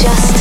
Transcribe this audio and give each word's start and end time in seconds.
just 0.00 0.37